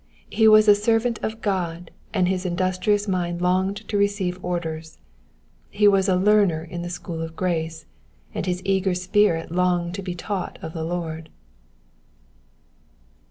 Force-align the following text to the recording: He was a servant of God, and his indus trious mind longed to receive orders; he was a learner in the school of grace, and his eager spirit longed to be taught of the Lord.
He 0.31 0.47
was 0.47 0.67
a 0.67 0.73
servant 0.73 1.19
of 1.21 1.41
God, 1.41 1.91
and 2.11 2.27
his 2.27 2.43
indus 2.43 2.79
trious 2.79 3.07
mind 3.07 3.39
longed 3.39 3.87
to 3.87 3.99
receive 3.99 4.43
orders; 4.43 4.97
he 5.69 5.87
was 5.87 6.09
a 6.09 6.15
learner 6.15 6.63
in 6.63 6.81
the 6.81 6.89
school 6.89 7.21
of 7.21 7.35
grace, 7.35 7.85
and 8.33 8.47
his 8.47 8.63
eager 8.65 8.95
spirit 8.95 9.51
longed 9.51 9.93
to 9.93 10.01
be 10.01 10.15
taught 10.15 10.57
of 10.63 10.73
the 10.73 10.83
Lord. 10.83 11.29